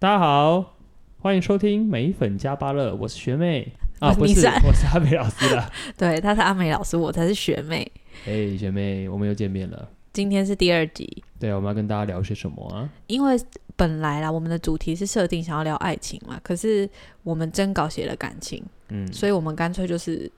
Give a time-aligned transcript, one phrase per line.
[0.00, 0.76] 大家好，
[1.18, 5.68] 欢迎收听美粉加芭乐，我是学妹啊， 不是，我是阿美老师啦。
[5.98, 7.90] 对，他是阿美老师，我才是学妹。
[8.24, 9.88] 哎学妹，我们又见面了。
[10.12, 11.24] 今天是第二集。
[11.40, 12.88] 对，我们要跟大家聊些什么啊？
[13.08, 13.36] 因为
[13.74, 16.88] 本来啦，我们的主题是设定想要聊爱情嘛，可是
[17.24, 20.30] 我们真搞写了感情，嗯，所以我们干脆就是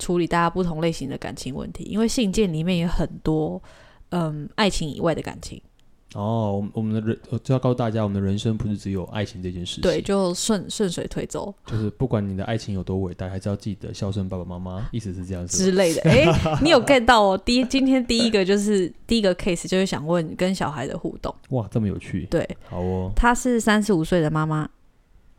[0.00, 3.62] 处理大家不同类型的感情问题，因为信件里面有很多
[4.08, 5.62] 嗯爱情以外的感情。
[6.14, 9.82] 哦，我们我们的人就要告诉大家，我们的人生不是只有爱情这件事情。
[9.82, 16.00] 对，就顺顺水推舟，就是不管你的爱情有多伟大，还是要记得孝顺爸爸妈妈，意思是这样子之类的。
[16.02, 17.36] 哎、欸，你有 get 到哦？
[17.36, 21.34] 第一，今天第一个就是第一个 case，就是想问跟小孩的互动。
[21.50, 22.26] 哇，这么有趣。
[22.30, 23.12] 对，好哦。
[23.14, 24.68] 她是三十五岁的妈妈。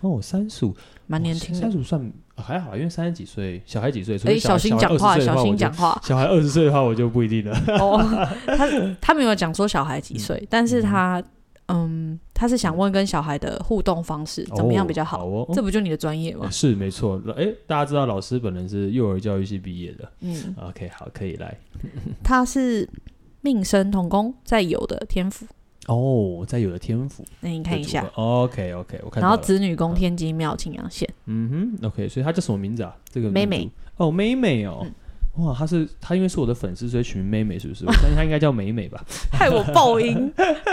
[0.02, 0.76] 哦，三十五，
[1.08, 1.59] 蛮年轻的。
[1.62, 2.12] 三十五算。
[2.41, 4.17] 还好，因为三十几岁，小孩几岁？
[4.17, 5.99] 所以小心讲话，小心讲话。
[6.07, 7.52] 小孩二十岁的话，我就不一定了。
[7.77, 8.02] 哦，
[8.48, 8.66] 他
[9.02, 11.21] 他没有讲说小孩几岁，嗯、但是他
[11.67, 15.26] 嗯，他是想问跟小孩的互动方式怎么样比较好？
[15.26, 16.49] 哦哦、这不就你的专业吗？
[16.49, 17.21] 是没错。
[17.35, 20.09] 哎，大家知道老师本人是幼儿教育系毕业的。
[20.21, 21.57] 嗯，OK，好，可以来。
[22.24, 22.87] 他是
[23.41, 25.46] 命生同工，在有的天府。
[25.90, 28.05] 哦，在有的天赋，那你看一下。
[28.13, 29.27] OK OK，我看到。
[29.27, 31.09] 然后子女宫天机庙青阳县。
[31.26, 32.96] 嗯哼，OK，所以他叫什么名字啊？
[33.09, 33.68] 这个妹妹。
[33.98, 34.85] 哦，妹妹哦，
[35.37, 37.85] 哇，他是他因为是我的粉丝，所以取名妹妹，是不是？
[37.85, 39.04] 我相信他应该叫美美吧。
[39.34, 40.31] 害我爆音。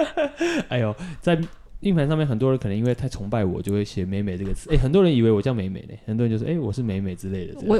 [0.68, 1.40] 哎呦，在
[1.80, 4.68] 硬盘上面，很多人可能因为太崇拜我，就会写美美这个词。
[4.70, 7.54] 哎，很多人以为我叫美美呢，很多人就说，哎，我是美美之类的。
[7.66, 7.76] 我。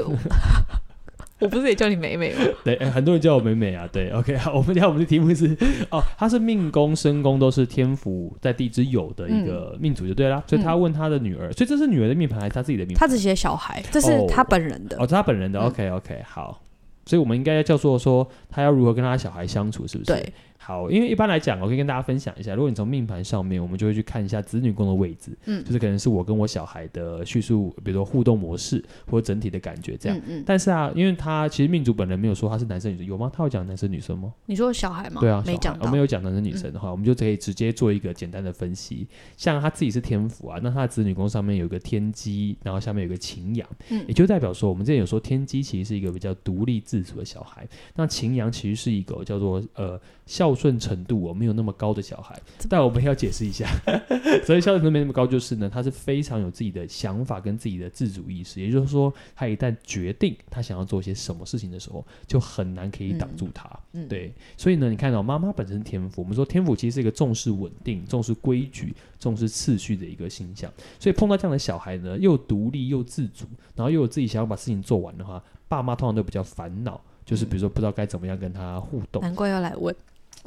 [1.39, 2.39] 我不是也叫你美美吗？
[2.65, 3.87] 对、欸，很多人叫我美美啊。
[3.91, 5.55] 对，OK，好，我们讲我们的题目是
[5.91, 10.37] 哦，他是命宫、身宫都是天府在地支有的一个命主就对啦。
[10.37, 12.99] 嗯、所以他问他的女儿，所以这是女儿的命盘还是他自己的命盘？
[12.99, 14.97] 他只写小孩，这是他本人的。
[14.97, 15.59] 哦，这是他本人的。
[15.59, 16.61] OK，OK，、okay, okay, 好。
[17.05, 20.11] 所以我们应该要叫做说，他要如何跟他小孩相处，是不是？
[20.11, 20.33] 对。
[20.67, 22.53] 好，因为一般来讲，我可以跟大家分享一下。
[22.53, 30.17] 如果你从命盘上面，我们就会去看一下子女宫的位置，嗯，就是可能是我跟我小孩的叙述，比如说互动模式或者整体的感觉这样。
[30.27, 33.31] 嗯，嗯，但是啊，因为他其实命主本人没有说他是男生女生，有吗？
[33.33, 34.33] 他有讲男生女生吗？
[34.45, 35.21] 你说小孩吗？
[35.21, 35.77] 对啊，没讲。
[35.79, 39.07] 我没有讲男生女生的话，嗯、我们就可以直接做一个简单的分析。
[39.37, 51.33] 像他自己是天府啊，那他的子女宫上面有个天机，然后下面有个擎羊，嗯，也就代表说，我们之前有说天机其实是一个比较独立自主的小孩，那擎羊其实是一个叫做呃孝顺程度哦。
[51.37, 52.35] 没有那么高的小孩，
[52.67, 53.69] 但我们要解释一下，
[54.43, 63.69] 所以孝顺程度没那么高，就是呢，他是非常有自己的想法跟自己的自主意识，也就是说，他一旦决定他想要做些什么事情的时候，就很难可以挡住他。
[63.93, 73.45] 嗯，对，所以呢，你看到妈妈本身天赋，我们说天赋其实是一个重视稳定、重视规矩、重视次序的一个形象，所以碰到这样的小孩呢，又独立又自主，
[73.75, 79.21] 然后又有自己想要把事情做完的话，爸妈通常都比较烦恼，就是比如说不知道该怎么样跟他互动。
[79.21, 79.95] 难怪要来问。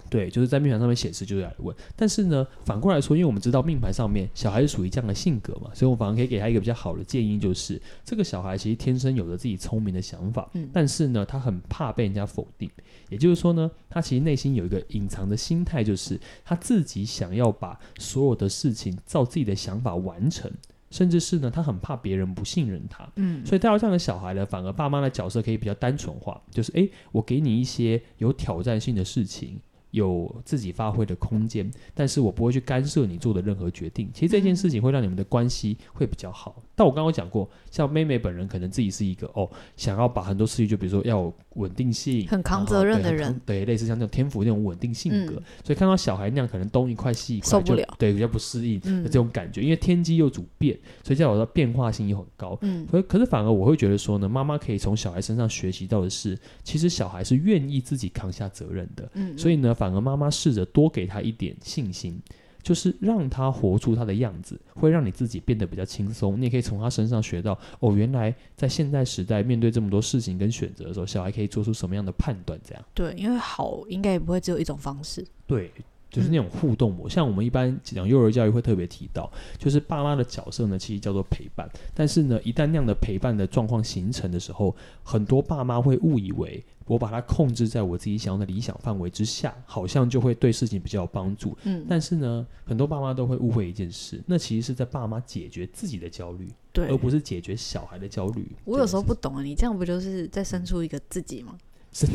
[0.09, 12.71] 对，就是在命盘上面显示就是来问，但是呢，反过来说，因为我们知道命盘上面小孩是属于这样的性格嘛，所以我反而可以给他一个比较好的建议，就是这个小孩其实天生有着自己聪明的想法，嗯，但是呢，他很怕被人家否定，
[13.09, 20.51] 也就是说呢，他其实内心有一个隐藏的心态，就是他自己想要把所有的事情照自己的想法完成，
[20.91, 29.61] 甚至是呢，他很怕别人不信任他，嗯，所以带到这样的小孩呢，反而爸妈的角色可以比较单纯化，就是诶，我给你一些有挑战性的事情。
[29.91, 34.09] 有自己发挥的空间，但是我不会去干涉你做的任何决定。
[34.13, 36.63] 其实这件事情会让你们的关系会比较好。
[36.75, 49.61] 但我刚刚讲过，像妹妹本人可能自己是一个哦，想要把很多事情，就比如说要有稳定性，很扛责任的人，对，对，类似像这种天赋那种稳定性格，嗯、所以看到小孩那样，可能东一块西一块，受不了，对，比较不适应的这种感觉。
[49.61, 52.57] 嗯、因为天机又主变，所以叫我的变化性又很高。
[52.63, 59.11] 嗯，可可是反而我会觉得说呢，妈妈可以从小孩身上学习到的是，其实小孩是愿意自己扛下责任的。
[59.15, 62.21] 嗯，所以呢，反而妈妈试着多给他一点信心。
[62.63, 66.39] 就是让他活出他的样子，会让你自己变得比较轻松。
[66.39, 72.61] 你也可以从他身上学到，哦，原来在现代时代面对这么多事情跟选择的时候，小孩可以做出什么样的判断？
[72.63, 72.85] 这样。
[72.93, 75.27] 对，因为好应该也不会只有一种方式。
[75.47, 75.73] 对。
[76.11, 81.71] 就是那种互动模，像我们一般讲幼儿教育会特别提到，就是爸妈的角色呢，其实叫做陪伴。
[81.95, 84.75] 但是呢，一旦那样的陪伴的状况形成的时候，
[85.05, 91.57] 很多爸妈会误以为我把它控制在我自己想要的理想范围之下，好像就会对事情比较有帮助。
[91.63, 98.45] 嗯，但是呢，很多爸妈都会误会一件事，那其实是在爸妈解决自己的焦虑，对，而不是解决小孩的焦虑。
[98.65, 101.57] 我有时候不懂啊，你这样不就是在生出一个自己吗？
[101.93, 102.11] 生，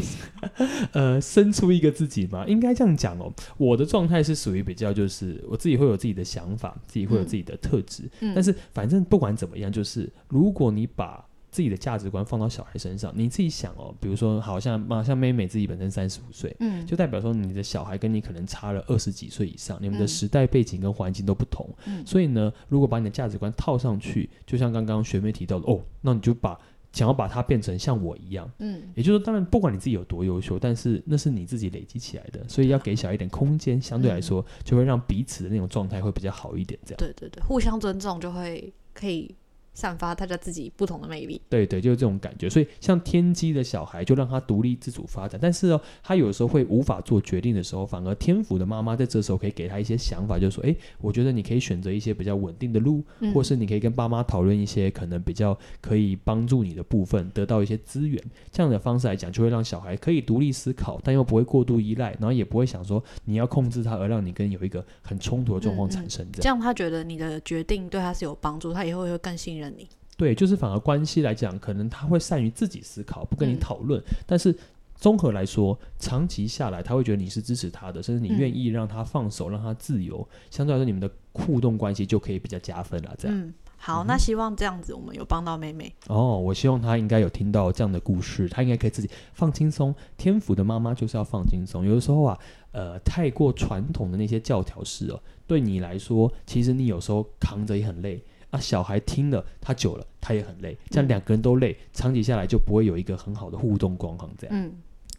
[0.92, 2.46] 呃，生出一个自己吗？
[2.46, 3.32] 应该这样讲哦。
[3.56, 8.04] 我的状态是属于比较，就是我自己会有自己的想法，自己会有自己的特质。
[8.20, 11.26] 嗯，但是反正不管怎么样，就是如果你把
[11.56, 26.60] 自己的价值观放到小孩身上，你自己想哦，比如说，好像嘛，像妹妹自己本身三十五岁，嗯，就代表说你的小孩跟你可能差了二十几岁以上，你们的时代背景跟环境都不同，嗯，所以呢，如果把你的价值观套上去，就像刚刚学妹提到的，哦，那你就把
[26.92, 39.34] 想要把它变成像我一样，嗯，也就是说，当然不管你自己有多优秀，但是那是你自己累积起来的，所以要给小孩一点空间，相对来说就会让彼此的那种状态会比较好一点，这样，对对对，互相尊重就会可以。
[39.76, 42.50] 散发他家自己不同的魅力，对对，就是这种感觉。
[42.50, 45.38] 所以像天机的小孩，就让他独立自主发展。
[45.40, 58.22] 但是哦，他有时候会无法做决定的时候，反而天府的妈妈在这时候可以给他一些想法，就是说，哎，我觉得你可以选择一些比较稳定的路，嗯、或是你可以跟爸妈讨论一些可能比较可以帮助你的部分，得到一些资源。
[58.52, 66.26] 这样的方式来讲，就会让小孩可以独立思考，但又不会过度依赖，然后也不会想说你要控制他，而让你跟有一个很冲突的状况产生。
[66.32, 69.88] 这样他觉得你的决定对他是有帮助，他以后会更信任你。
[70.18, 74.00] 对，就是反而关系来讲，可能他会善于自己思考，不跟你讨论。
[74.02, 74.56] 嗯、但是
[74.96, 80.26] 综合来说，长期下来，他会觉得你是支持他的，甚至你愿意让他放手，嗯、让他自由。
[80.50, 83.14] 相对来说，你们的互动关系就可以比较加分了。
[83.18, 85.94] 这样，嗯，好，嗯、那希望这样子我们有帮到妹妹。
[86.08, 89.94] 哦，我希望她应该有听到这样的故事，她应该可以自己放轻松。
[90.16, 91.86] 天府的妈妈就是要放轻松。
[91.86, 92.40] 有的时候啊，
[92.72, 98.24] 呃，太过传统的那些教条式哦，对你来说，其实你有时候扛着也很累。
[98.56, 100.78] 那小孩听了，他久了，他也很累。
[100.90, 104.30] 这样两个人都累，嗯、长期下来就不会有一个很好的互动光环。
[104.38, 104.72] 这样，嗯，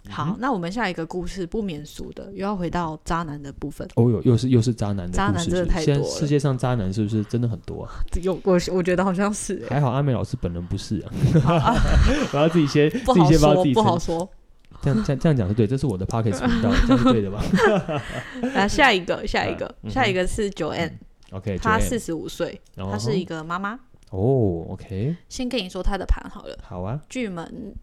[0.09, 3.87] 好，嗯、那我们下一个故事不免俗的，又要回到渣男的部分。
[3.97, 5.17] 哦哟，又是又是渣男的故事。
[5.19, 6.03] 渣男真的太多了。
[6.03, 7.93] 现在世界上渣男是不是真的很多啊？
[8.23, 9.63] 有我我觉得好像是。
[9.69, 11.13] 还好阿美老师本人不是啊。
[12.33, 14.27] 我要自己先自己先说，不好说。
[14.81, 17.43] 这样这样这样讲是对，这是我的 Podcast 频道，这样是对的吧？
[18.55, 20.93] 啊下一个，下一个，嗯、下一个是 Joanne。
[21.33, 23.79] OK，她四十五岁，她是一个妈妈。
[24.11, 25.17] 哦，OK。
[25.29, 26.57] 先跟你说她的盘好了。
[26.63, 27.01] 好啊。
[27.09, 27.75] 巨门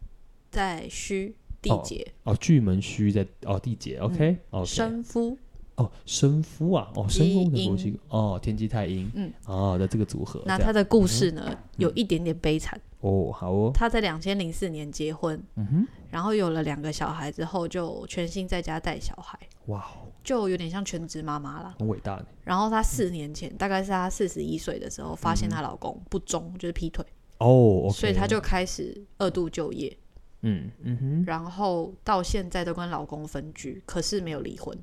[0.49, 2.13] 在虚地劫。
[2.23, 4.37] 哦，巨门虚在哦地劫，OK。
[4.49, 5.37] 哦，生夫。
[5.75, 7.99] 哦，生夫啊，哦，生夫的东西。
[8.07, 9.09] 哦，天机太阴。
[9.15, 9.33] 嗯。
[9.45, 10.41] 哦的这个组合。
[10.45, 12.79] 那他的故事呢，有一点点悲惨。
[13.03, 13.71] 哦，好哦。
[13.73, 19.37] 他在两千零四年结婚，嗯哼，然后有了两个小孩之后，就全心在家带小孩。
[19.67, 19.85] 哇。
[20.23, 22.25] 就有点像全职妈妈了，很伟大的。
[22.45, 27.05] 然后她四年前，嗯、大概是她四十一岁的时候，发现她老公不忠，嗯、就是劈腿。
[27.39, 29.97] 哦，okay、所以她就开始二度就业。
[30.43, 31.23] 嗯嗯哼。
[31.27, 34.77] 然后到现在都跟老公分居，可是没有离婚。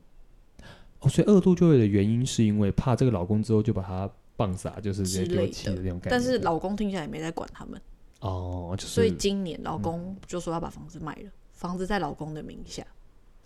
[0.98, 6.10] 哦，所以二度就业的原因是因为怕这个老公之后就把她棒撒，就是直接丢弃的那种感觉。
[6.10, 7.80] 但是老公听起来也没在管他们。
[8.20, 8.88] 哦，就是。
[8.88, 12.86] 所以今年老公就说要把房子卖了，嗯、房子在老公的名下。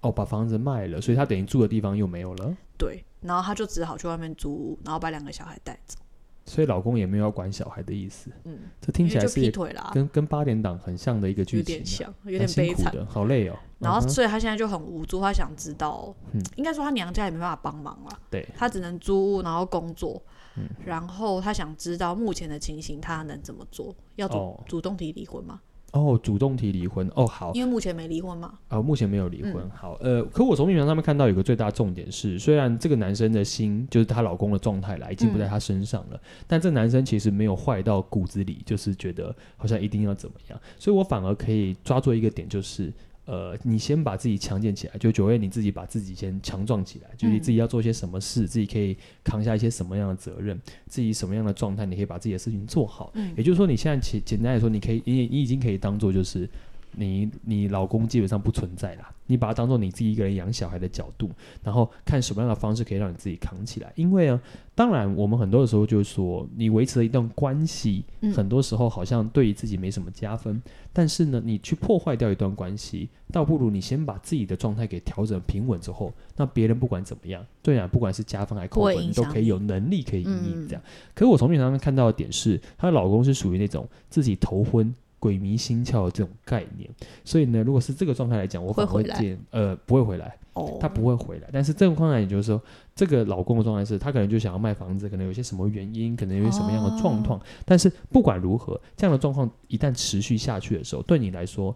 [0.00, 2.55] 哦，把房子卖了，所以他等于住的地方又没有了。
[2.76, 5.99] 对，然后他就只好去外面租屋，然后把两个小孩带走。
[6.47, 8.31] 所以老公也没有要管小孩的意思。
[8.44, 13.56] 嗯，这听起来是劈腿啦，跟跟八点档很像的一个剧情，有点像，有点悲惨的，好累哦。
[13.79, 18.19] 然后，所以他现在就很无助，他想知道，嗯，应该说他娘家也没办法帮忙了。
[18.29, 20.23] 对，他只能租屋，然后工作。
[20.56, 23.94] 嗯，然后他想知道目前的情形，他能怎么做？
[24.16, 25.60] 要主主动提离婚吗？
[25.92, 28.58] 哦，主动提离婚哦，好，因为目前没离婚嘛。
[28.68, 42.92] 哦，目前没有离婚，嗯、好，呃，可我从命盘上面看到有个最大重点是，虽然这个男生的心就是她老公的状态啦，已经不在他身上了，嗯、但这男生其实没有坏到骨子里，就是觉得好像一定要怎么样，所以我反而可以抓住一个点，就是。
[43.26, 53.11] 呃，你先把自己强健起来，就九月你自己把自己先强壮起来，嗯、就是你自己要做些什么事，自己可以扛下一些什么样的责任，自己什么样的状态，你可以把自己的事情做好。
[53.14, 56.49] 嗯、也就是说，你现在简简单来说，你可以，你你已经可以当做就是。
[56.96, 61.30] 你你老公基本上不存在啦，你把它当做你自己一个人养小孩的角度，
[61.62, 63.92] 然后看什么样的方式可以让你自己扛起来。
[63.94, 64.40] 因为啊，
[64.74, 80.82] 当然我们很多的时候就是说，你维持了一段关系，嗯、很多时候好像对于自己没什么加分，但是呢，你去破坏掉一段关系，倒不如你先把自己的状态给调整平稳之后，那别人不管怎么样，对啊，不管是加分还扣分，你都可以有能力可以应对这样。
[80.84, 84.94] 嗯、可是我从面上面看到的点是，她的老公是属于那种自己头昏。
[85.25, 86.87] 鬼迷心窍的这种概念，
[87.25, 91.49] 所以呢，如果是这个状态来讲，我反而会建呃不会回来，哦，他不会回来。
[91.50, 92.62] 但是这种状态也就是说，
[92.95, 97.38] 这个老公的状态是他可能就想要卖房子，可能有些什么原因，可能有些什么样的状况。
[97.38, 101.75] 哦、但是不管如何，这样的状况一旦持续下去的时候，对你来说，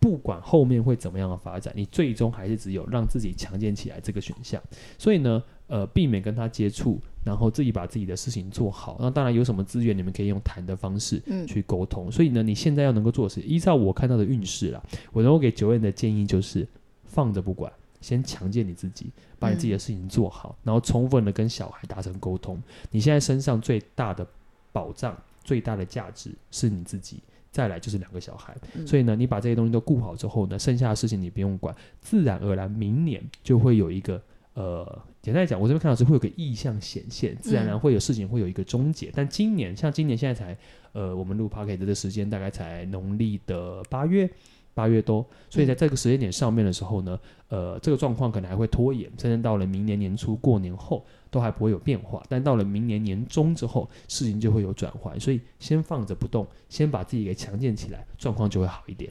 [0.00, 4.58] 不管后面会怎么样的发展，你最终还是只有让自己强健起来这个选项。
[4.96, 5.42] 所以呢。
[5.68, 8.96] 呃，避免跟他接触，然后自己把自己的事情做好。
[9.00, 12.08] 那当然有什么资源，你们可以用谈的方式去沟通。
[12.08, 14.82] 嗯、所以呢，你现在要能够做的是，依照我看到的运势啦，
[15.12, 16.66] 我能够给九月的建议就是
[17.04, 22.62] 放着不管，先强健你自己，把你自己的事情做好，嗯、然后充分的跟小孩达成沟通。
[22.90, 24.26] 你现在身上最大的
[24.70, 27.20] 保障、最大的价值是你自己。
[27.52, 28.54] 再来就是两个小孩。
[28.74, 34.22] 嗯、所以呢，你把这些东西都顾好之后呢，剩下的事情你不用管，自然而然明年就会有一个
[34.56, 39.08] 呃，简单来讲，我这边看到是会有个意向显现，自然而然会有事情会有一个终结。
[39.08, 40.58] 嗯、但今年像今年现在才
[40.92, 44.28] 呃，我们录 Podcast 的时间大概才农历的八月。
[44.72, 52.22] 八月多，所以在这个时间点上面的时候呢，嗯、呃，这个状况可能还会拖延，甚至到了明年年初过年后都还不会有变化。
[52.28, 55.18] 但到了明年年中之后，事情就会有转换。
[55.18, 59.10] 所以先放着不动，先把自己给强健起来，状况就会好一点。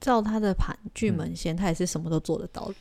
[0.00, 2.74] 照他的盘，巨门星他也是什么都做得到的。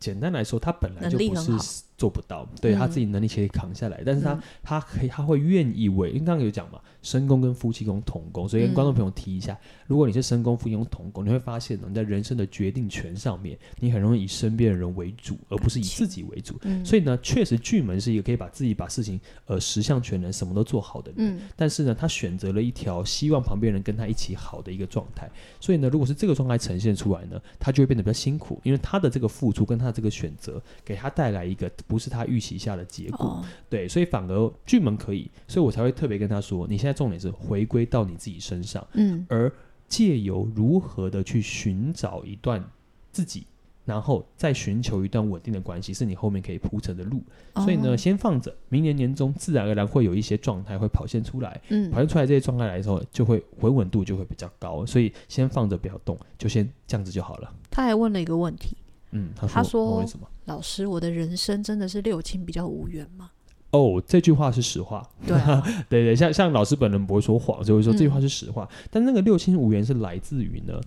[0.00, 6.80] 简单来说，他本来就不是做不到，对他自己能力可以扛下来，嗯、但是他他可以他会愿意为，因为刚刚有讲嘛。
[7.02, 16.58] 身宫跟夫妻宫同宫，所以跟观众朋友提一下，嗯、如果你是身宫夫妻宫同宫，你会发现呢，你在人生的决定权上面，你很容易以身边的人为主，而不是以自己为主。
[16.60, 21.38] 嗯、所以呢，确实巨门是一个可以把自己把事情呃十项全能，什么都做好的人。
[21.38, 25.26] 嗯、但是呢，他选择了一条希望旁边人跟他一起好的一个状态。
[25.58, 33.26] 所以呢，如果是这个状态呈现出来呢，他就会变得比较辛苦，因为他的这个付出跟他的这个选择，给他带来一个不是他预期下的结果。
[33.26, 37.00] 哦、对，所以反而巨门可以，所以我才会特别跟他说，你现在。
[37.00, 39.50] 重点是回归到你自己身上，嗯，而
[39.88, 42.62] 借由如何的去寻找一段
[43.10, 43.46] 自己，
[43.86, 47.22] 然后再寻求一段稳定的关系，是你后面可以铺成的路。
[47.54, 54.84] 哦、所以呢，先放着，明年年中自然而然会有一些状态会跑现出来，嗯，跑现出来这些状态来的时候，就会回稳度就会比较高。
[54.84, 57.50] 所以先放着不要动，就先这样子就好了。
[57.70, 58.76] 他还问了一个问题，
[59.12, 60.28] 嗯，他说，他说为什么？
[60.50, 63.30] 老师，我的人生真的是六亲比较无缘吗？
[63.70, 65.08] 哦，oh, 这句话是实话。
[65.24, 68.68] 对、啊， 对对，像像老师本人不会说谎，就会说这句话是实话。
[68.68, 70.80] 嗯、但那个六亲无缘是来自于呢？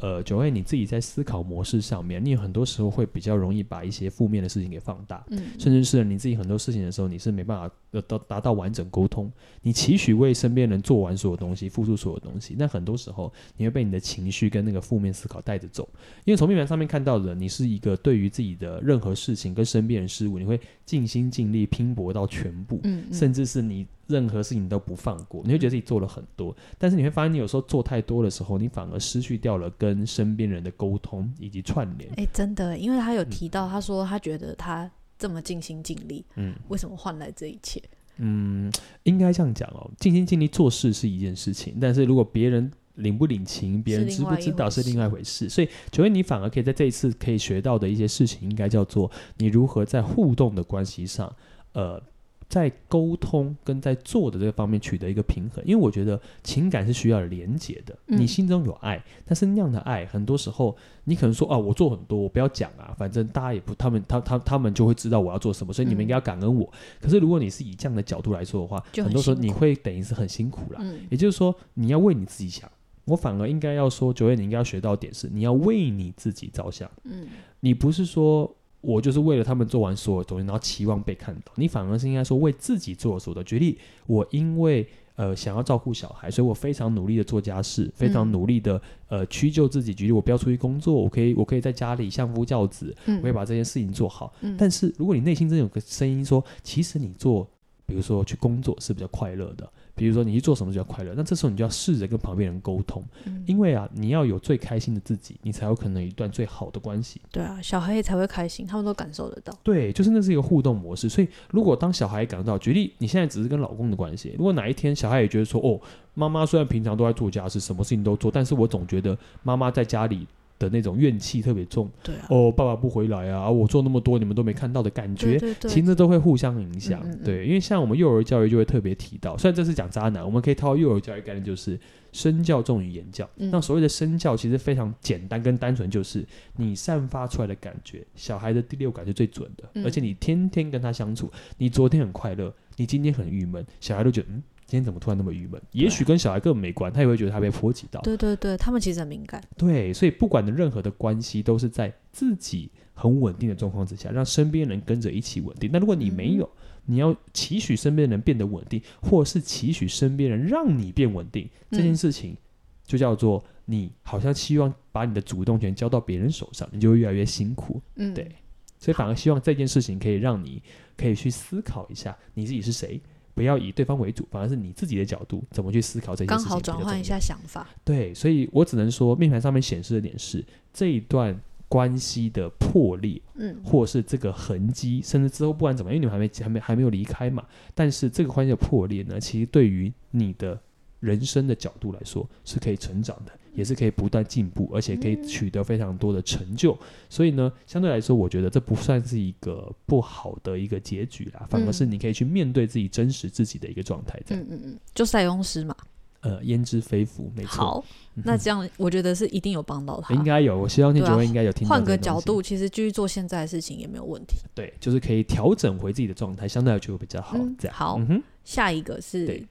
[0.00, 9.30] 呃，九位你自己在思考模式上面，你很多时候会比较容易把一些负面的事情给放大，嗯，甚至是你自己很多事情的时候，你是没办法得到达到完整沟通。
[9.62, 15.88] 你期许为身边人做完所有东西，付出所有东西，但很多时候你会被你的情绪跟那个负面思考带着走。
[16.24, 23.86] 因为从命盘上面看到的，你是一个对于自己的任何事情跟身边人事物，你会尽心尽力拼搏到全部，嗯，嗯，甚至是你。
[24.10, 32.10] 任何事情都不放过，你会觉得自己做了很多，但是你会发现，你有时候做太多的时候，你反而失去掉了跟身边人的沟通以及串联。
[32.16, 37.80] 哎，真的，因为他有提到，他说他觉得他这么尽心尽力，嗯，为什么换来这一切？
[38.16, 38.70] 嗯，
[39.04, 45.48] 应该这样讲哦，尽心尽力做事是一件事情，但是如果别人领不领情，别人知不知道是另外一回事。
[45.48, 51.34] 所以，请问你反而可以在这一次可以学到的一些事情，应该叫做你如何在互动的关系上，
[51.72, 52.02] 呃。
[52.50, 57.96] 在沟通跟在做的这个方面取得一个平衡，因为我觉得情感是需要连接的。
[58.06, 66.68] 你心中有爱，但是那样的爱，很多时候你可能说啊，我做很多，我不要讲啊，反正大家也不，他们他他他们就会知道我要做什么，所以你们应该要感恩我。
[67.00, 70.82] 可是如果你是以这样的角度来说的话，很，很多时候你会等于是很辛苦啦。
[71.08, 72.68] 也就是说，你要为你自己想，
[73.04, 76.90] 我反而应该要说，九月你应该要学到点是，你要为你自己着想。
[77.04, 77.28] 嗯，
[77.60, 78.52] 你不是说。
[78.80, 81.52] 我就是为了他们做完所有东西，然后期望被看到。
[81.56, 83.44] 你反而是应该说为自己做所有的。
[83.44, 89.92] 举例，我因为呃想要照顾小孩，所以我非常努力的做家事，非常努力的呃屈就自己。
[89.92, 94.32] 举例，我不要出去工作，我可以我可以在家里相夫教子，我可以把这件事情做好。
[94.40, 97.46] 嗯、但是如果你内心真有个声音说，其实你做，
[97.84, 99.70] 比如说去工作是比较快乐的。
[100.00, 107.20] 比如说你去做什么比较快乐，那这时候你就要试着跟旁边人沟通，嗯、因为啊，你要有最开心的自己，你才有可能有一段最好的关系。
[107.30, 109.54] 对啊，小孩也才会开心，他们都感受得到。
[109.62, 111.06] 对，就是那是一个互动模式。
[111.06, 115.78] 所以如果当小孩感受到，举例你现在只是跟老公的关系，如果哪一天小孩也觉得说，哦，
[116.14, 120.26] 妈妈虽然平常都在做家事，什么事情都做，但是我总觉得妈妈在家里。
[120.60, 131.80] 的那种怨气特别重，对啊，哦，爸爸不回来啊，我做那么多你们都没看到的感觉，对对对，其实都会互相影响，嗯嗯嗯，对，因为像我们幼儿教育就会特别提到，虽然这是讲渣男，我们可以套幼儿教育概念，就是
[132.12, 133.28] 身教重于言教。
[133.38, 136.22] 嗯、那所谓的身教其实非常简单跟单纯，就是
[136.56, 144.42] 你散发出来的感觉，小孩的第六感是最准的，嗯、而且你天天跟他相处，你昨天很快乐，你今天很郁闷，小孩都觉得嗯。
[144.70, 145.60] 今天怎么突然那么郁闷？
[145.72, 148.00] 也许跟小孩根本没关，他也会觉得他被波及到。
[148.02, 149.42] 对对对，他们其实很敏感。
[149.56, 155.68] 对，所以不管的任何的关系，都是在自己很稳定的状况之下，让身边人跟着一起稳定。
[155.72, 162.36] 那如果你没有，嗯、你要期许身边人变得稳定，或是期许身边人让你变稳定，这件事情
[162.84, 167.82] 就叫做你好像希望把你的主动权交到别人手上，你就会越来越辛苦。
[167.96, 168.30] 嗯，对。
[168.78, 170.62] 所以反而希望这件事情可以让你
[170.96, 173.00] 可以去思考一下你自己是谁。
[173.34, 176.48] 不要以对方为主，反而是你自己的角度怎么去思考这件事情。
[176.48, 177.68] 刚好转换一下想法。
[177.84, 187.46] 对，所以我只能说，命盘上面显示的点是这一段关系的破裂，嗯，或是这个痕迹，甚至之后不管怎么样，因为你们还没还没还没有离开嘛。
[187.74, 190.60] 但是这个关系的破裂呢，其实对于你的
[190.98, 196.78] 人生的角度来说，是可以成长的，也是可以不断进步，而且可以取得非常多的成就。
[197.08, 204.20] 所以呢，相对来说，我觉得这不算是一个不好的一个结局啦，反而是你可以去面对自己真实自己的一个状态。
[204.28, 205.74] 嗯嗯嗯，就塞翁失马。
[206.22, 207.50] 呃，焉知非福，没错。
[207.50, 210.14] 好，那这样我觉得是一定有帮到他。
[210.14, 211.74] 应该有，我希望听九位应该有听到。
[211.74, 214.36] 换个角度，其实继续做现在的事情也没有问题。
[214.54, 217.38] 对，就是可以调整回自己的状态，相对来说比较好。
[217.58, 217.98] 这样好。
[218.44, 219.42] 下一个是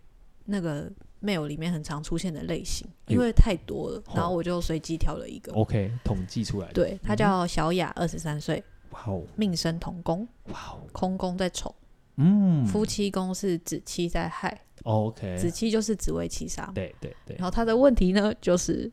[0.45, 0.87] 那个
[1.21, 5.51] mail 里面很常出现的类型，因为太多了，然后我就随机挑了一个。
[5.53, 6.73] OK，统计出来的。
[6.73, 8.63] 对，他叫小雅，二十三岁。
[8.91, 10.27] 哇哦，命生同宫。
[10.45, 11.73] 哇哦，空宫在丑。
[12.17, 14.61] 嗯，夫妻宫是子期在害。
[14.83, 17.35] OK，子期就是紫薇七杀，对对对。
[17.37, 18.89] 然后他的问题呢，就是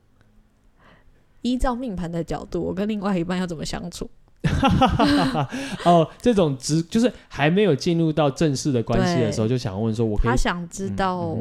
[1.42, 4.10] 依照命盘的角度，我跟另外一半要怎么相处？
[5.84, 11.36] 哦，这种直就是还没有进入到正式的关系的时候，就想问说，我可以他想知道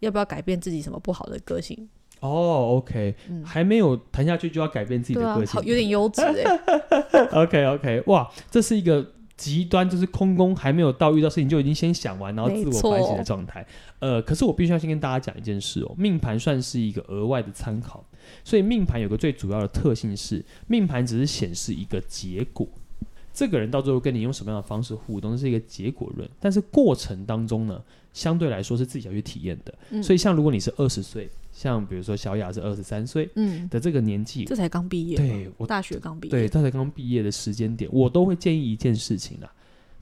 [0.00, 1.88] 要不要改变自己什么不好的个性？
[2.20, 7.26] 哦，OK，还没有谈下去就要改变自己的个性，有点优质哎。
[7.42, 9.12] OK OK，哇，这是一个。
[9.36, 13.66] 极端就是空宫还没有到遇到事情就已经先想完，然后自我反省的状态。
[13.98, 18.02] 呃，可是我必须要先跟大家讲一件事哦，命盘算是一个额外的参考，
[18.42, 22.66] 所以命盘有个最主要的特性是，命盘只是显示一个结果，
[23.36, 27.80] 这个人到最后跟你用什么样的方式互动是一个结果论，但是过程当中呢，
[28.12, 29.74] 相对来说是自己要去体验的。
[29.90, 31.28] 嗯、所以像如果你是二十岁。
[31.52, 39.50] 像比如说小雅是二十三岁，嗯的这个年纪，这才刚毕业，对我大学刚毕业，对，这才刚毕业的时间点，我都会建议一件事情啊，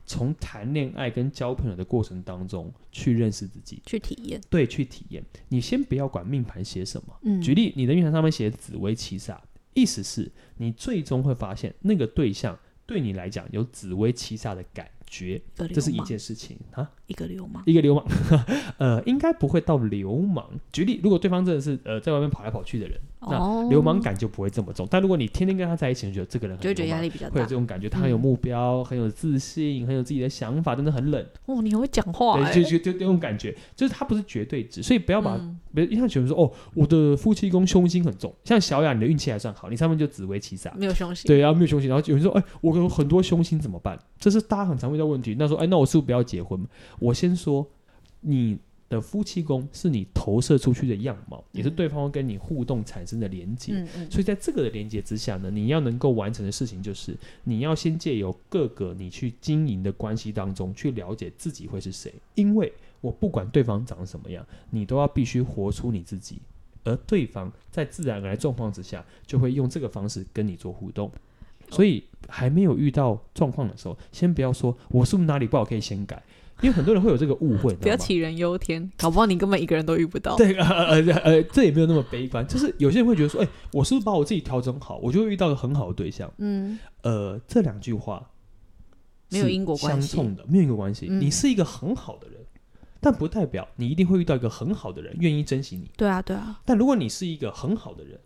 [0.05, 5.23] 从谈恋爱跟交朋友的过程当中去认识自己，去体验，对，去体验。
[5.49, 9.37] 你先不要管命盘写什么，嗯，举例，你的命盘上面写紫薇七煞，
[9.75, 16.91] 意思是你最终会发现那个对象对你来讲有紫薇七煞的感觉，这是一件事情啊。
[17.07, 18.05] 一个流氓，一个流氓，
[18.79, 20.45] 呃，应该不会到流氓。
[20.73, 24.87] 举例，如果对方真的是呃在外面跑来跑去的人，那流氓感就不会这么重。
[24.91, 27.89] 但如果你天天跟他在一起，你觉得这个人很，就会觉得压力比较大，会有这种感觉。
[27.89, 31.27] 他很有目标，很有自信，很有自己的想法，真的很冷。
[31.47, 35.39] 哦，你很会讲话，对，就就就这种感觉，就是他不是绝对值，所以不要把
[35.75, 43.99] 别人像有人说哦，我的夫妻宫凶星很重，像小雅，你的运气还算好，你上面就紫微七杀，没有凶星，对，然后没有凶星，然后有人说，哎，我有很多凶星怎么办？
[44.19, 45.37] 这是大家很常遇到问题。
[45.39, 46.59] 那说，哎，那我是不是不要结婚？
[46.99, 47.67] 我先说，
[48.21, 53.73] 你的夫妻宫是你投射出去的样貌，嗯、也是对方跟你互动产生的连接。
[53.75, 62.13] 嗯嗯、所以在这个的连接之下呢，你要能够完成的事情就是，你要先借由各个你去经营的关系当中，去了解自己会是谁。
[62.35, 66.39] 因为我不管对方长什么样，你都要必须活出你自己，
[66.85, 71.11] 而对方在自然而然状况之下，就会用这个方式跟你做互动。
[71.71, 76.23] 所以还没有遇到状况的时候，先不要说我是不是哪里不好可以先改，
[76.61, 77.75] 因为很多人会有这个误会。
[77.75, 80.37] 不要杞人忧天，搞不好你根本一个人都遇不到。
[80.37, 82.47] 对， 呃呃呃，这也没有那么悲观。
[82.47, 86.33] 就是有些人会觉得说，哎、欸，我是不是把我自己调整好，我就会遇到个很好的对象？
[86.39, 88.31] 嗯，呃，这两句话
[89.31, 91.07] 没有因果关系，相冲的，没有因果关系。
[91.11, 92.39] 嗯、你是一个很好的人，
[93.01, 95.91] 但不代表你一定会遇到一个很好的人愿意珍惜你。
[95.97, 96.61] 对啊，对啊。
[96.65, 98.19] 但如果你是一个很好的人。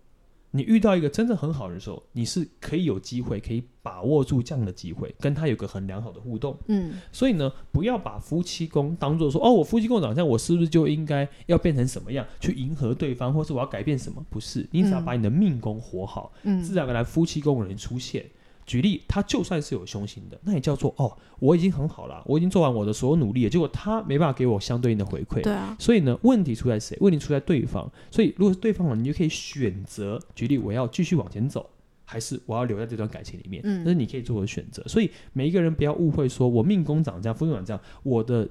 [0.51, 6.57] 你遇到一个真正很好的时候，你是可以有机会，可以把握住这样的机会，跟他有个很良好的互动。
[6.69, 14.25] 嗯，所以呢，不要把夫妻宫当做说，哦，我夫妻宫长相，我是不是就应该要变成什么样去迎合对方，或是我要改变什么？
[14.31, 18.25] 不是，你只要把你的命宫活好，嗯，自然而然夫妻宫的人出现。
[18.69, 25.43] 举例，他就算是有凶星的，那也叫做哦，我已经很好了，我已经做完我的所有努力了，结果他没办法给我相对应的回馈。
[25.43, 26.97] 对啊，所以呢，问题出在谁？
[27.01, 27.91] 问题出在对方。
[28.11, 31.69] 所以如果是对方了，你就可以选择，举例，我要继续往前走，
[32.05, 33.63] 还是我要留在这段感情里面？
[33.65, 34.83] 嗯，那是你可以做的选择。
[34.87, 38.49] 所以每一个人不要误会说，我命宫长这样，夫妻宫长这样，我的。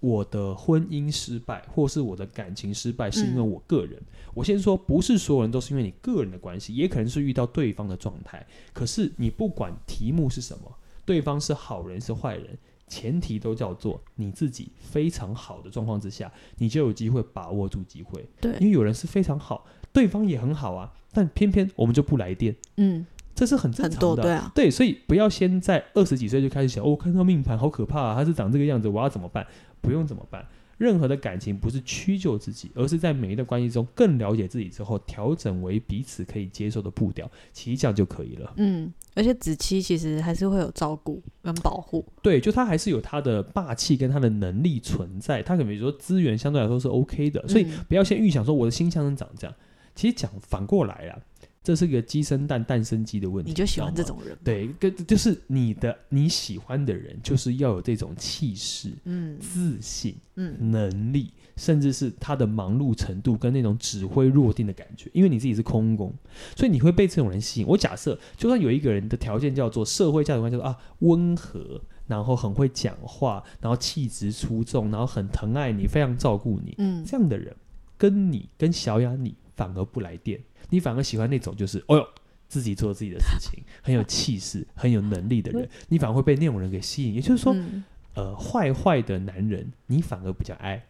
[0.00, 3.96] 我的婚姻失败，或是我的感情失败，是因为我个人。
[4.00, 8.44] 嗯、我先说，不是所有人都是因为你个人的关系，也可能是遇到对方的状态。
[8.72, 12.56] 可是你不管题目是什么，对方是好人是坏人，
[12.88, 18.26] 前提都叫做你自己非常好的状况之下，你就有机会把握住机会。
[18.40, 22.56] 对，因为有人是非常好，对方也很好啊，但偏偏我们就不来电。
[22.78, 23.06] 嗯。
[23.32, 29.46] 这是很正常的，对啊，对，所以不要先在二十几岁就开始想，哦，看到命盘好可怕啊，他是长这个样子，我要怎么办？
[29.80, 30.46] 不用怎么办，
[30.78, 38.52] 任何的感情不是屈就自己，而是在每一段关系中更了解自己之后，调整为彼此可以接受的步调，其实这样就可以了。
[38.56, 49.54] 嗯，而且子期其实还是会有照顾跟保护，对，就他还是有他的霸气跟他的能力存在，他可能比如说资源相对来说是 OK 的，所以不要先预想说我的心象能长这样。
[49.94, 51.18] 其实讲反过来啊。
[51.62, 53.50] 这是个鸡生蛋，蛋生鸡的问题。
[53.50, 54.36] 你就喜欢这种人？
[54.42, 65.10] 对，跟就是你的你喜欢的人，就是要有这种气势、嗯，自信、嗯，能力，甚至是他的忙碌程度跟那种指挥若定的感觉。
[65.12, 66.10] 因为你自己是空工，
[66.56, 67.66] 所以你会被这种人吸引。
[67.66, 77.54] 我假设，就算有一个人的条件叫做社会价值观，叫做啊温和，然后很会讲话，然后气质出众，然后很疼爱你，非常照顾你，嗯，这样的人
[77.98, 80.40] 跟你跟小雅你反而不来电。
[80.70, 82.08] 你反而喜欢那种就是，哦哟，
[82.48, 87.14] 自己做自己的事情，很有气势、很有能力的人，你反而会被那种人给吸引。
[87.14, 90.82] 也就是说，嗯、呃，坏坏的男人，你反而比较爱。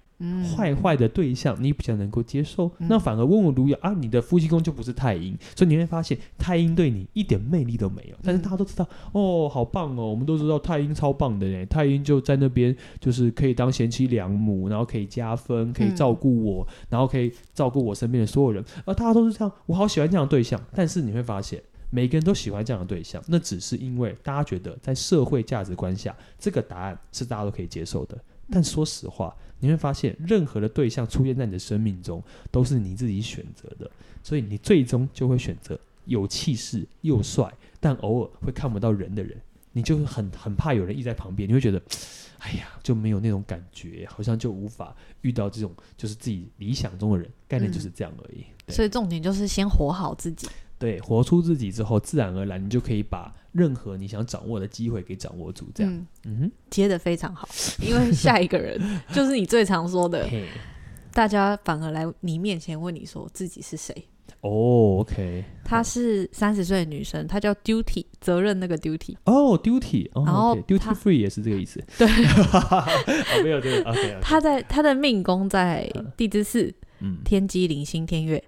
[0.57, 8.17] 坏坏的对象你比较能够接受，嗯、那反而温文儒雅啊，你的夫妻宫就不是太阴，所以你会发现太阴对你一点魅力都没有。
[8.23, 20.61] 但是大家都知道，哦，好棒哦，我们都知道太阴超棒的呢，太阴就在那边，就是可以当贤妻良母，然后可以加分，可以照顾我，嗯、然后可以照顾我身边的所有人，而大家都是这样，我好喜欢这样的对象。
[20.75, 28.19] 但是你会发现，每个人都喜欢这样的对象，那只是因为大家觉得在社会价值观下，这个答案是大家都可以接受的。
[28.51, 33.91] 但说实话，你会发现，任何的对象出现在你的生命中，都是你自己选择的，
[34.23, 39.41] 所以你最终就会选择有气势又帅，但偶尔会看不到人的人。
[39.73, 41.81] 你就很很怕有人一在旁边，你会觉得，
[42.39, 47.31] 哎呀，就没有那种感觉，好像就无法遇到这种就是自己理想中的人。
[47.47, 48.45] 概念就是这样而已。
[48.67, 50.49] 嗯、所以重点就是先活好自己。
[50.77, 55.67] 对，活出自己之后，自然而然你就可以把任何你想掌握的机会给掌握住。
[55.75, 57.49] 这样，嗯，接的非常好。
[57.81, 58.81] 因为下一个人
[59.13, 60.29] 就是你最常说的，
[61.13, 63.95] 大家反而来你面前问你说自己是谁。
[64.43, 69.15] 哦，OK，她是三十岁的女生，她叫 Duty，责任那个 Duty。
[69.25, 71.85] 哦，Duty，然后 Duty Free 也是这个意思。
[71.99, 72.09] 对，
[73.45, 73.91] 没有这个。
[73.91, 78.43] OK，她在她的命宫在地支四，嗯，天机、铃星、天月。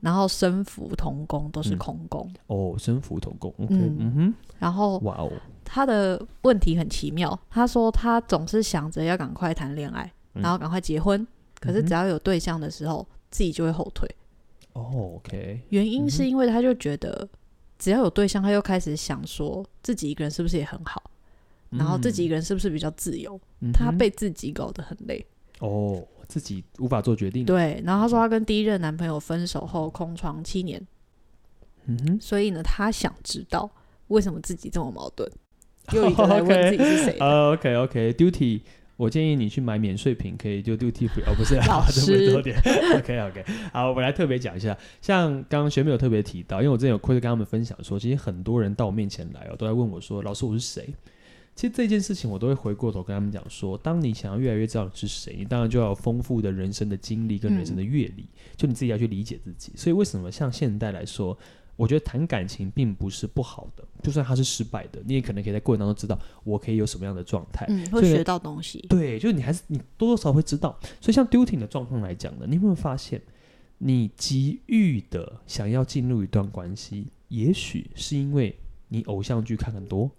[0.00, 4.34] 然后身福同宫都是空宫、嗯、哦，身福同宫，OK，嗯，嗯哼。
[4.58, 5.30] 然后哇哦，
[5.64, 7.38] 他的问题很奇妙。
[7.48, 11.26] 他说他总是想着要赶快谈恋爱，嗯、然后赶快结婚，
[11.60, 14.08] 可是只要有对象的时候，嗯、自己就会后退。
[14.72, 15.60] 哦，OK。
[15.68, 17.28] 原因是因为他就觉得
[17.78, 21.10] 只要有对象，他又开始想说自己一个人是不是也很好，
[21.70, 23.38] 嗯、然后自己一个人是不是比较自由？
[23.60, 25.26] 嗯、他被自己搞得很累。
[25.58, 26.02] 哦。
[26.30, 27.44] 自己无法做决定。
[27.44, 30.80] 对，然后他说他跟第一任男朋友分手后空窗七年，
[31.86, 33.68] 嗯哼，所以呢，他想知道
[34.06, 35.28] 为什么自己这么矛盾，
[35.92, 37.16] 又一个来问自己是谁。
[37.18, 38.60] 呃，OK OK，Duty，
[38.96, 42.56] 我建议你去买免税品，可以就 Duty Free 哦，不是，老师 多点。
[42.96, 50.94] OK OK，好，我来特别讲一下，像刚刚学妹有特别提到，因为我之前有亏的跟他们分享说，其实很多人到我面前来哦，都在问我说，老师我是谁？
[51.60, 59.70] 其实这件事情，我都会回过头跟他们讲说：当你想要越来越知道你是谁，你当然就要有丰富的人生的经历跟人生的阅历，嗯、就你自己要去理解自己。
[59.76, 61.36] 所以为什么像现代来说，
[61.76, 68.78] 我觉得谈感情并不是不好的，就算他是失败的，你也可能可以在过程当中知道我可以有什么样的状态，嗯，会学到东西。
[68.88, 70.74] 对，就是你还是你多多少少会知道。
[70.98, 73.20] 所以像 Duty 的状况来讲呢，你有没有发现，
[73.76, 80.10] 你急于的想要进入一段关系，也许是因为你偶像剧看很多。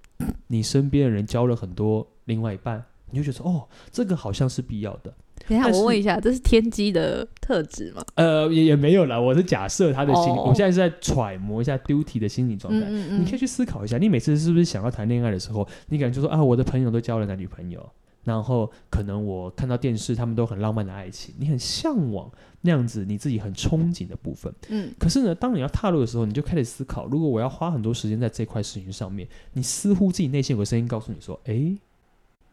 [0.47, 5.13] 你身边的人交了很多另外一半，你就觉得说哦，这个好像是必要的。
[5.47, 8.03] 等一下，我问一下，这是天机的特质吗？
[8.15, 12.79] 呃，也也没有啦，我是假设他的心，哦、我现在是在揣摩一下 Duty 的心理状态。
[12.81, 17.89] 嗯嗯嗯，你可以去思考一下，你每次是不是想要谈恋爱的时候，你感觉就说啊，我的朋友都交了男女朋友。
[18.23, 22.31] 然后可能我看到电视，他们都很浪漫的爱情，你很向往
[22.61, 24.53] 那样子，你自己很憧憬的部分。
[24.69, 31.75] 嗯，可是呢，当你要踏入的时候，你就开始思考，如果我要花很多时间在这块事情上面，你似乎自己内心有个声音告诉你说：“诶，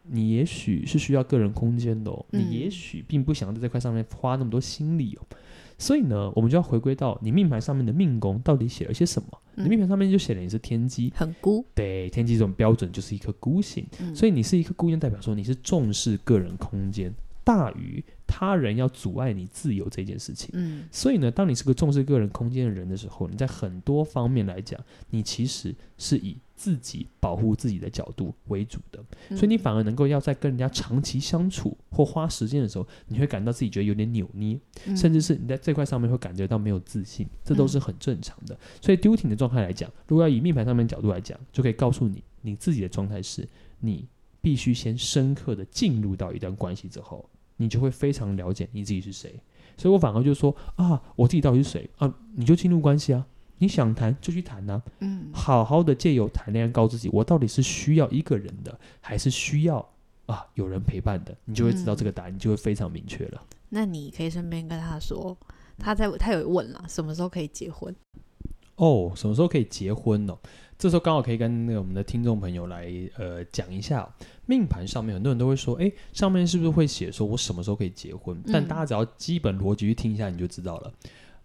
[0.03, 5.25] 你也许是需要个人空间的哦，你也许并不想在这块上面花那么多心力哦。”
[5.79, 9.29] 所以呢，我们就要回归到你命盘上面的命宫到底写了些什么？
[9.55, 11.65] 嗯、你命盘上面就写了你是天机，很孤。
[11.73, 17.11] 对，天机这种标准就是一颗孤星，嗯、所以你是一颗孤星，代表说你是重视个人空间
[17.49, 20.49] 大于他人要阻碍你自由这件事情。
[20.53, 26.37] 嗯，所以呢，当你是个重视个人空间的人的时候，你在很多方面来讲，你其实是以。
[26.59, 34.59] 自己保护自己的角度为主的，所以你反而能够要在跟人家长期相处或花时间的时候，你会感到自己觉得有点扭捏，
[34.93, 38.59] 甚至是你在这块上面会感觉到没有自信，这都是很正常的。
[38.81, 43.47] 所以 Duty 的状态来讲，如果要以命盘上面角度来讲，就可以告诉你，你自己的状态是
[43.79, 44.05] 你
[44.41, 49.39] 必须先深刻的进入到一段关系之后，你就会非常了解你自己是谁。
[49.77, 52.13] 所以我反而就说啊，我自己到底是谁啊？
[52.35, 53.25] 你就进入关系啊。
[53.61, 59.85] 你想谈就去谈呐、啊，嗯，好好的借由谈恋爱告自己，我到底是需要一个人的，还是需要
[60.27, 61.35] 啊有人陪伴的？
[61.43, 63.43] 你就会知道这个答案，嗯、你就会非常明确了。
[63.67, 65.37] 那你可以顺便跟他说，
[65.77, 67.93] 他在他有问了什么时候可以结婚？
[68.77, 70.37] 哦，什么时候可以结婚呢？
[70.77, 74.09] 这时候刚好可以跟那个我们的听众朋友来呃讲一下，
[74.49, 78.35] 命盘上面很多人都会说，哎，上面是不是会写说我什么时候可以结婚？
[78.37, 80.91] 嗯、但大家只要基本逻辑去听一下，你就知道了。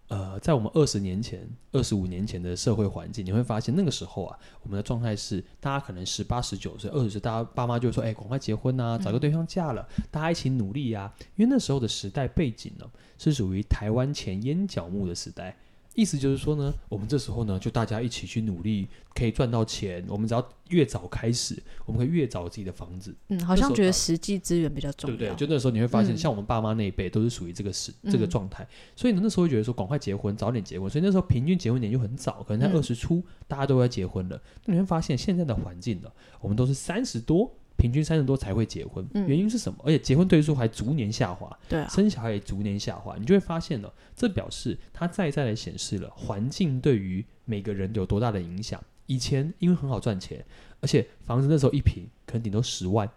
[0.07, 11.13] 呃，在我们二十年前、二十五年前的社会环境，你会发现那个时候啊，我们的状态是，大家可能十八、十九岁、二十岁，大家爸妈就会说，哎，赶快结婚啊，找个对象嫁了，嗯、大家一起努力呀、啊。
[11.35, 12.85] 因为那时候的时代背景呢，
[13.19, 15.55] 是属于台湾前烟脚木的时代。
[15.95, 20.05] 意思就是说呢，我们这时候呢，就大家一起去努力，可以赚到钱。
[20.07, 23.15] 我们只要越早开始，我们可以越早自己的房子。
[23.29, 25.47] 嗯，好像觉得实际资源比较重要，对不对？
[25.47, 30.89] 就那时候你会发现，像我们爸妈那一辈都是属于这个时、嗯、这个状态，所以呢，那时候会觉得说，赶快结婚，早点结婚。
[30.89, 34.41] 所以那时候平均结婚年就很早，可能在二十出，嗯、大家都要结婚了。
[34.65, 36.09] 那你会发现现在的环境呢，
[36.41, 37.49] 我们都是三十多。
[37.77, 39.77] 平均三十多才会结婚，嗯、原因是什么？
[39.83, 48.81] 而且结婚对数还逐年下滑，对啊、生小孩也逐年下滑，你就会发现了，这表示它再再的显示了环境对于每个人有多大的影响。
[49.07, 50.43] 以前因为很好赚钱，
[50.79, 53.07] 而且房子那时候一平可能顶多十万、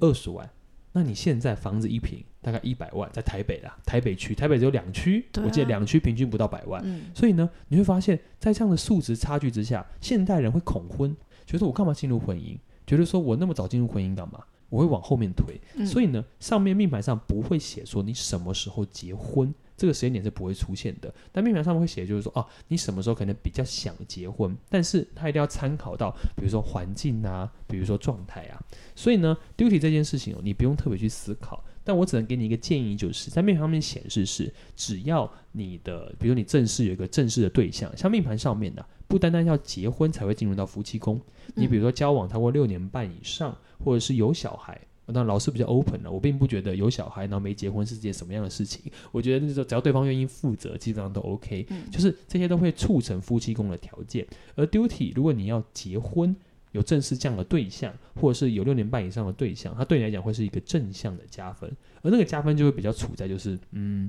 [0.00, 0.50] 二十、嗯、万，
[0.92, 12.58] 那你现在房子一平大概一百万，在台北啦，台北区，台北只有两区，啊、我记得两区平均不到百万，嗯、所以呢，你会发现在这样的数值差距之下，现代人会恐婚，觉得我干嘛进入婚姻？
[12.90, 14.42] 觉得说我那么早进入婚姻干嘛？
[14.68, 21.12] 我会往后面推，嗯、所以呢，上面命盘上不会写说你什么时候结婚，这个时间点是不会出现的。
[21.30, 28.60] 但命盘上面会写，就是说，哦，你什么时候可能比较想结婚，但是他一定要参考到，比如说环境啊，比如说状态啊。
[28.96, 38.88] 所以呢，duty 这件事情哦，你不用特别去思考，但我只能给你一个建议，就是在命盘上面显示是，只要你的，比如你正式有一个正式的对象，像命盘上面的、啊。
[39.10, 41.20] 不单单要结婚才会进入到夫妻宫，
[41.56, 46.10] 你比如说交往超过六年半以上，或者是有小孩，那老师比较 open 了。
[46.12, 48.80] 我并不觉得有小孩然后没结婚是件什么样的事情。
[49.10, 51.66] 我觉得那时候只要对方愿意负责，基本上都 OK。
[51.90, 54.24] 就是这些都会促成夫妻宫的条件。
[54.54, 56.34] 而 duty，如果你要结婚，
[56.70, 61.68] 有正式这样的对象，或者是有六年半以上的对象，它对你来讲会是一个正向的加分。
[62.02, 64.08] 而那个加分就会比较处在就是嗯。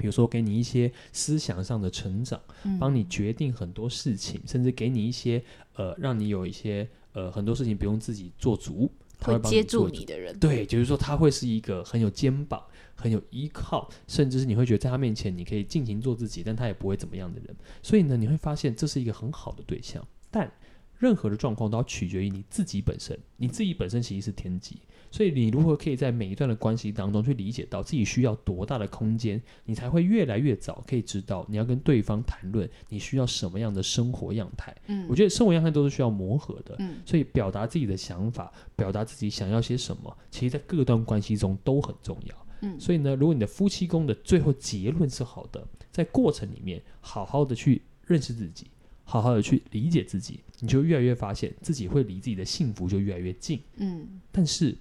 [0.00, 2.40] 比如说，给你一些思想上的成长，
[2.78, 10.38] 帮你决定很多事情，嗯、甚至给你一些呃，让你有一些呃很多事情不用自己做主，他会帮你做主，会接住你的人。
[10.38, 17.54] 对，就是说他会是一个很有肩膀、很有依靠，甚至是你会觉得在他面前你可以尽情做自己，但他也不会怎么样的人。
[17.82, 20.02] 所以呢，你会发现这是一个很好的对象。
[20.30, 20.50] 但
[20.96, 24.80] 任何的状况都要取决于你自己本身，你自己本身其实是天机。
[25.10, 34.74] 所以你如何可以在每一段的关系当中去理解到自己需要多大的空间，你才会越来越早可以知道你要跟对方谈论你需要什么样的生活样态。
[34.86, 36.76] 嗯，我觉得生活样态都是需要磨合的。
[36.78, 42.46] 嗯，所以表达自己的想法，表达自己想要些什么，其实在各段关系中都很重要。
[42.60, 48.68] 嗯，所以呢，如果你的夫妻宫的最后结论是好的，在过程里面好好的去认识自己，
[49.02, 53.60] 好好的去理解自己，你就越来越发现自己会离自己的幸福就越来越近。
[53.78, 54.78] 嗯，但是。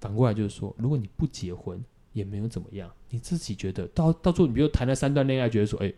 [0.00, 1.82] 反过来就是说，如果你不结婚
[2.12, 5.92] 也没有怎么样，你自己觉得到到最后，你比如谈了三段恋爱，觉得说，哎，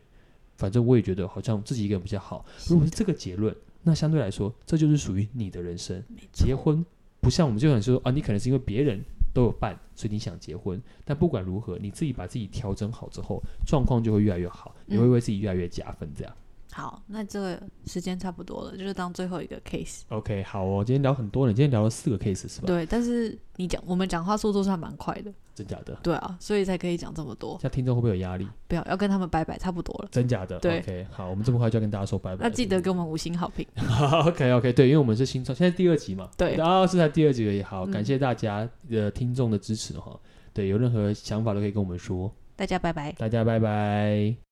[0.57, 2.45] 反正我也觉得好像自己一个人比较好。
[2.69, 6.03] 如果是这个结论，那相对来说，这就是属于你的人生。
[6.33, 6.85] 结婚
[7.21, 10.81] 不像我们就想说啊，你可能是因为别人都有伴，所以你想结婚。
[11.05, 16.35] 但不管如何，你自己把自己调整好之后，状况就会越来越好，你会为自己越来越加分，这样。
[16.73, 20.03] 好，那这个时间差不多了，就是当最后一个 case。
[20.09, 22.67] OK，好哦，今天聊很多了，你今天聊了四个 case 是吧？
[22.67, 25.99] 对，但是你讲我们讲话速度算蛮快的，真假的？
[26.03, 27.59] 对啊，所以才可以讲这么多。
[27.61, 28.47] 像听众会不会有压力？
[28.69, 30.09] 不要，要跟他们拜拜，差不多了。
[30.13, 30.59] 真假的？
[30.61, 32.49] 对，OK，好，我们这么快就要跟大家说拜拜。
[32.49, 33.67] 那记得给我们五星好评。
[34.25, 36.29] OK，OK，对，因为我们是新创，现在第二集嘛。
[36.37, 37.63] 对，然后是在第二集而已。
[37.63, 40.19] 好，感谢大家的听众的支持哈。
[40.53, 42.33] 对，有任何想法都可以跟我们说。
[42.55, 43.13] 大家拜拜。
[43.13, 44.50] 大家拜拜。